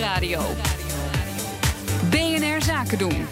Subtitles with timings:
[0.00, 0.40] Nieuwsradio.
[2.10, 3.26] BNR Zaken doen.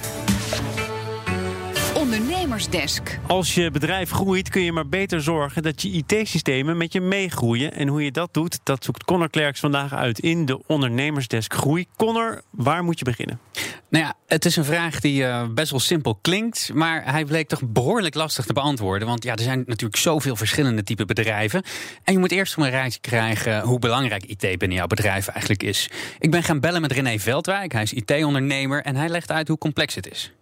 [2.18, 3.18] Ondernemersdesk.
[3.26, 7.73] Als je bedrijf groeit, kun je maar beter zorgen dat je IT-systemen met je meegroeien.
[7.73, 11.86] En hoe je dat doet, dat zoekt Connor Klerks vandaag uit in de Ondernemersdesk Groei.
[11.96, 13.41] Connor, waar moet je beginnen?
[13.89, 17.49] Nou ja, het is een vraag die uh, best wel simpel klinkt, maar hij bleek
[17.49, 19.09] toch behoorlijk lastig te beantwoorden.
[19.09, 21.62] Want ja, er zijn natuurlijk zoveel verschillende type bedrijven.
[22.05, 25.91] En je moet eerst een rijtje krijgen hoe belangrijk IT binnen jouw bedrijf eigenlijk is.
[26.19, 29.58] Ik ben gaan bellen met René Veldwijk, hij is IT-ondernemer en hij legt uit hoe
[29.58, 30.32] complex het is.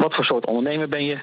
[0.00, 1.18] Wat voor soort ondernemer ben je?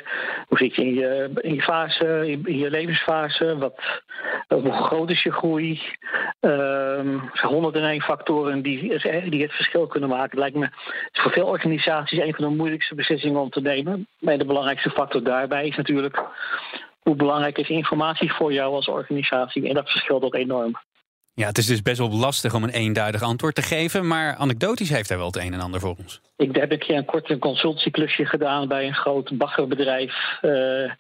[0.48, 3.58] Hoe zit je in je, in je fase, in je levensfase?
[3.58, 4.02] Wat,
[4.48, 5.82] hoe groot is je groei?
[6.42, 9.00] Um, er 101 factoren die,
[9.30, 10.30] die het verschil kunnen maken.
[10.30, 10.70] Het lijkt me
[11.12, 14.08] voor veel organisaties een van de moeilijkste beslissingen om te nemen.
[14.20, 16.22] Maar de belangrijkste factor daarbij is natuurlijk
[17.02, 19.68] hoe belangrijk is informatie voor jou als organisatie.
[19.68, 20.76] En dat verschilt ook enorm.
[21.42, 24.90] Ja, het is dus best wel lastig om een eenduidig antwoord te geven, maar anekdotisch
[24.90, 26.22] heeft hij wel het een en ander voor ons.
[26.38, 30.40] Ik heb een keer een kort consultieklusje gedaan bij een groot baggerbedrijf.
[30.42, 30.92] Uh,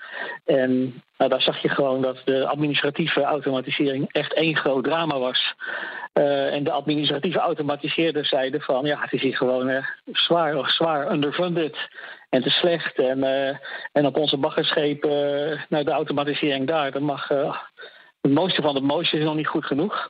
[0.45, 5.53] en nou, daar zag je gewoon dat de administratieve automatisering echt één groot drama was.
[6.13, 11.11] Uh, en de administratieve automatiseerders zeiden van ja, het is hier gewoon uh, zwaar, zwaar
[11.11, 11.77] underfunded
[12.29, 12.99] en te slecht.
[12.99, 13.23] En,
[13.91, 17.27] en op onze baggerschepen, nou, de automatisering daar, dat mag.
[18.21, 20.09] het mooiste van het mooiste is nog niet goed genoeg.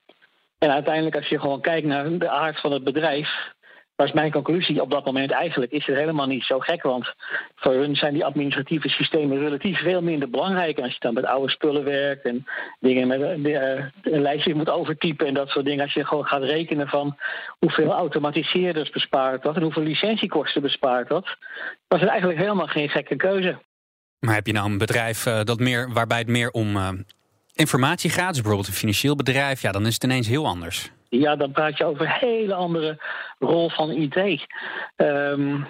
[0.57, 3.55] En uiteindelijk, als je gewoon kijkt naar de aard van het bedrijf,
[3.97, 6.81] was mijn conclusie op dat moment eigenlijk is het helemaal niet zo gek.
[6.81, 7.13] Want
[7.55, 10.79] voor hun zijn die administratieve systemen relatief veel minder belangrijk.
[10.79, 12.45] als je dan met oude spullen werkt en
[12.79, 15.83] dingen met de, uh, een lijstje moet overtypen en dat soort dingen.
[15.83, 17.17] Als je gewoon gaat rekenen van
[17.59, 21.37] hoeveel automatiseerders bespaart dat en hoeveel licentiekosten bespaart dat,
[21.87, 23.57] was het eigenlijk helemaal geen gekke keuze.
[24.19, 26.77] Maar heb je nou een bedrijf uh, dat meer, waarbij het meer om
[27.57, 30.91] informatie gaat, bijvoorbeeld een financieel bedrijf, ja, dan is het ineens heel anders.
[31.09, 32.97] Ja, dan praat je over een hele andere
[33.39, 34.15] rol van IT.
[34.95, 35.67] Um,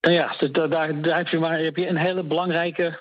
[0.00, 3.00] nou ja, daar, daar, heb, je maar, heb je een hele belangrijke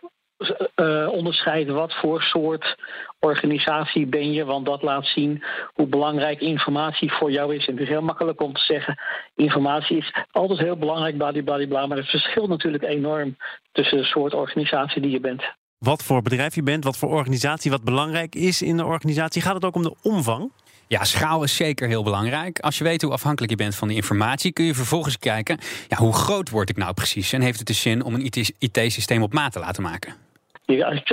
[0.76, 1.68] uh, onderscheid.
[1.68, 2.76] Wat voor soort
[3.20, 4.46] organisatie ben je?
[4.46, 5.44] Want dat laat zien
[5.74, 7.68] hoe belangrijk informatie voor jou is.
[7.68, 9.00] En het is heel makkelijk om te zeggen:
[9.36, 11.86] informatie is altijd heel belangrijk, bladibladibla.
[11.86, 13.38] Maar het verschilt natuurlijk enorm
[13.72, 15.44] tussen de soort organisatie die je bent
[15.78, 19.42] wat voor bedrijf je bent, wat voor organisatie, wat belangrijk is in de organisatie.
[19.42, 20.52] Gaat het ook om de omvang?
[20.88, 22.60] Ja, schaal is zeker heel belangrijk.
[22.60, 25.98] Als je weet hoe afhankelijk je bent van die informatie, kun je vervolgens kijken: ja,
[25.98, 27.34] hoe groot word ik nou precies?
[27.34, 30.25] En heeft het de zin om een IT-systeem op maat te laten maken?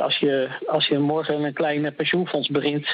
[0.03, 2.87] Als je, als je morgen een klein pensioenfonds begint,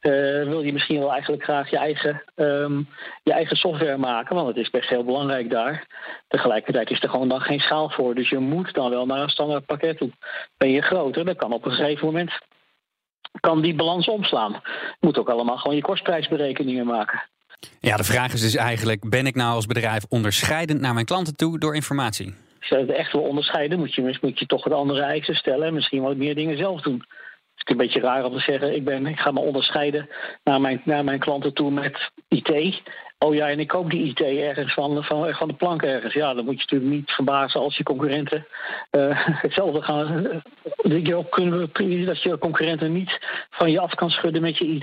[0.00, 0.12] uh,
[0.44, 2.88] wil je misschien wel eigenlijk graag je eigen, um,
[3.22, 5.86] je eigen software maken, want het is best heel belangrijk daar.
[6.28, 9.28] Tegelijkertijd is er gewoon dan geen schaal voor, dus je moet dan wel naar een
[9.28, 10.10] standaard pakket toe.
[10.56, 12.32] Ben je groter, dan kan op een gegeven moment
[13.40, 14.52] kan die balans omslaan.
[14.72, 17.22] Je moet ook allemaal gewoon je kostprijsberekeningen maken.
[17.80, 21.36] Ja, de vraag is dus eigenlijk: ben ik nou als bedrijf onderscheidend naar mijn klanten
[21.36, 22.34] toe door informatie?
[22.68, 25.74] Je het echt wil onderscheiden, moet je, moet je toch wat andere eisen stellen en
[25.74, 27.04] misschien wat meer dingen zelf doen.
[27.54, 30.08] Het is een beetje raar om te zeggen, ik, ben, ik ga me onderscheiden
[30.44, 32.82] naar mijn, naar mijn klanten toe met IT.
[33.18, 36.14] Oh ja, en ik koop die IT ergens van, van, van de plank ergens.
[36.14, 38.46] Ja, dan moet je natuurlijk niet verbazen als je concurrenten
[38.90, 40.26] uh, hetzelfde gaan.
[40.26, 40.40] Uh,
[40.76, 41.70] dat, je ook kunnen,
[42.06, 43.18] dat je concurrenten niet
[43.50, 44.82] van je af kan schudden met je IT.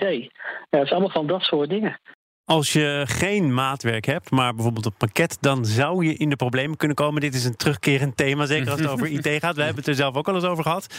[0.70, 2.00] Ja, het is allemaal van dat soort dingen.
[2.50, 6.78] Als je geen maatwerk hebt, maar bijvoorbeeld een pakket, dan zou je in de problemen
[6.78, 7.22] kunnen komen.
[7.22, 9.56] Dit is een terugkerend thema, zeker als het over IT gaat.
[9.56, 10.96] We hebben het er zelf ook al eens over gehad.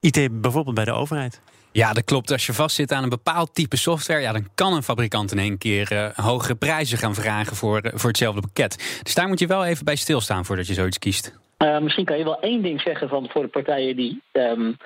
[0.00, 1.40] IT bijvoorbeeld bij de overheid.
[1.72, 2.30] Ja, dat klopt.
[2.30, 5.58] Als je vastzit aan een bepaald type software, ja, dan kan een fabrikant in één
[5.58, 9.00] keer uh, hogere prijzen gaan vragen voor, uh, voor hetzelfde pakket.
[9.02, 11.38] Dus daar moet je wel even bij stilstaan voordat je zoiets kiest.
[11.58, 14.76] Uh, misschien kan je wel één ding zeggen van voor de partijen die um,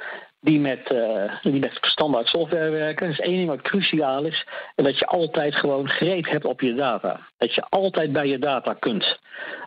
[0.40, 3.08] die met, uh, die met standaard software werken.
[3.08, 4.46] Is één ding wat cruciaal is.
[4.74, 7.20] En dat je altijd gewoon greep hebt op je data.
[7.38, 9.18] Dat je altijd bij je data kunt.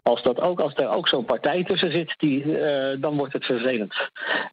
[0.03, 3.45] Als, dat ook, als er ook zo'n partij tussen zit, die, uh, dan wordt het
[3.45, 3.95] vervelend.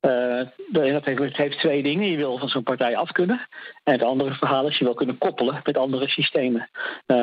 [0.01, 0.43] Uh,
[0.73, 2.11] dat heeft, het heeft twee dingen.
[2.11, 3.47] Je wil van zo'n partij af kunnen.
[3.85, 6.69] En het andere verhaal is je wil kunnen koppelen met andere systemen.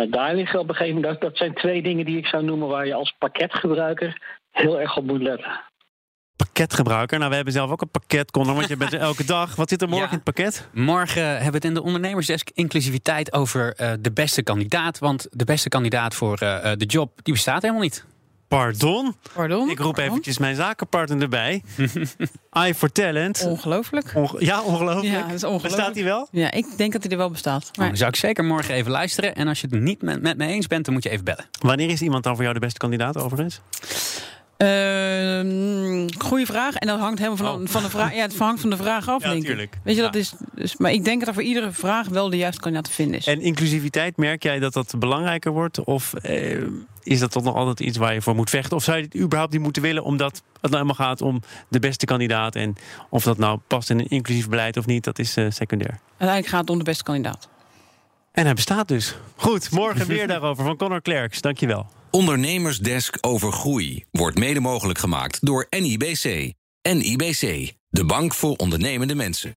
[0.10, 2.68] daar liggen op een gegeven moment, dat, dat zijn twee dingen die ik zou noemen
[2.68, 4.22] waar je als pakketgebruiker
[4.52, 5.60] heel erg op moet letten
[6.38, 7.18] pakketgebruiker.
[7.18, 9.56] Nou, we hebben zelf ook een pakket, Connor, want je bent er elke dag.
[9.56, 10.68] Wat zit er morgen in het pakket?
[10.74, 15.00] Morgen hebben we het in de ondernemersdesk inclusiviteit over uh, de beste kandidaat.
[15.00, 18.06] Want de beste kandidaat voor uh, de job, die bestaat helemaal niet.
[18.48, 19.16] Pardon?
[19.34, 19.70] Pardon?
[19.70, 20.12] Ik roep Pardon?
[20.12, 21.64] eventjes mijn zakenpartner erbij.
[22.68, 23.44] I for Talent.
[23.46, 24.12] Ongelooflijk.
[24.16, 25.14] Onge ja, ongelooflijk.
[25.14, 25.76] Ja, dat is ongelooflijk.
[25.76, 26.28] Bestaat hij wel?
[26.32, 27.72] Ja, ik denk dat hij er wel bestaat.
[27.76, 27.86] Maar...
[27.86, 29.36] Nou, zou ik zeker morgen even luisteren.
[29.36, 31.46] En als je het niet met, met me eens bent, dan moet je even bellen.
[31.60, 33.62] Wanneer is iemand dan voor jou de beste kandidaat overigens?
[34.58, 36.76] Ehm, goeie vraag.
[36.76, 37.68] En dat hangt helemaal van, Oh.
[37.68, 38.16] van de vraag.
[38.16, 39.74] Ja, het hangt van de vraag af, Ja, denk tuurlijk.
[39.74, 39.80] ik.
[39.84, 40.34] Weet je, dat is.
[40.54, 43.18] Dus, maar ik denk dat er voor iedere vraag wel de juiste kandidaat te vinden
[43.18, 43.28] is.
[43.28, 45.84] En inclusiviteit, merk jij dat dat belangrijker wordt?
[45.84, 46.62] Of eh,
[47.04, 48.78] is dat toch nog altijd iets waar je voor moet vechten?
[48.78, 51.80] Of zou je het überhaupt niet moeten willen, omdat het nou helemaal gaat om de
[51.80, 52.56] beste kandidaat?
[52.56, 52.76] En
[53.10, 56.00] of dat nou past in een inclusief beleid of niet, dat is eh, secundair.
[56.10, 57.48] Uiteindelijk gaat het om de beste kandidaat.
[58.32, 59.16] En hij bestaat dus.
[59.36, 61.42] Goed, morgen weer daarover van Connor Klerks.
[61.42, 61.86] Dankjewel.
[62.18, 66.54] Ondernemersdesk over groei wordt mede mogelijk gemaakt door NIBC.
[66.82, 69.56] NIBC, de bank voor ondernemende mensen.